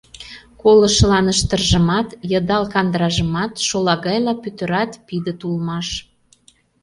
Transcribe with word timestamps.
Колышылан 0.61 1.25
ыштыржымат, 1.33 2.07
йыдал 2.31 2.63
кандыражымат 2.73 3.51
шолагайла 3.67 4.33
пӱтырат-пидыт 4.41 5.39
улмаш. 5.47 5.87